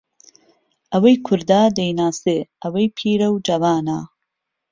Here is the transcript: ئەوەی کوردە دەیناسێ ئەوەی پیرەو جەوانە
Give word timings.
ئەوەی 0.93 1.17
کوردە 1.25 1.61
دەیناسێ 1.77 2.37
ئەوەی 2.61 2.87
پیرەو 2.97 3.33
جەوانە 3.47 3.99